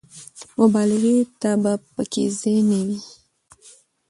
مبالغې 0.59 1.17
ته 1.41 1.51
به 1.61 1.73
په 1.93 2.03
کې 2.11 2.23
ځای 2.39 2.59
نه 2.69 2.79
وي. 2.87 2.99